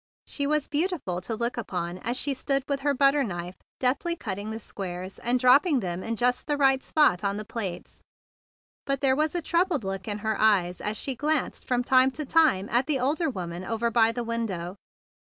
Mary 0.27 0.45
Amber 0.47 0.55
was 0.55 0.67
beautiful 0.67 1.21
to 1.21 1.35
look 1.35 1.57
upon 1.57 1.99
as 1.99 2.17
she 2.17 2.33
stood 2.33 2.63
with 2.67 2.79
her 2.79 2.95
butterknife 2.95 3.57
deftly 3.79 4.15
cutting 4.15 4.49
the 4.49 4.57
squares 4.59 5.19
and 5.19 5.39
drop¬ 5.39 5.61
ping 5.61 5.79
them 5.79 6.01
in 6.01 6.15
just 6.15 6.47
the 6.47 6.57
right 6.57 6.81
spot 6.81 7.23
on 7.23 7.37
the 7.37 7.45
plates. 7.45 8.01
But 8.87 9.01
there 9.01 9.15
was 9.15 9.35
a 9.35 9.43
troubled 9.43 9.83
look 9.83 10.07
in 10.07 10.17
her 10.25 10.39
eyes 10.41 10.81
as 10.81 10.97
she 10.97 11.13
glanced 11.13 11.67
from 11.67 11.83
time 11.83 12.09
to 12.17 12.25
time 12.25 12.67
at 12.71 12.87
the 12.87 12.99
older 12.99 13.29
woman 13.29 13.63
over 13.63 13.91
by 13.91 14.11
the 14.11 14.23
window. 14.23 14.75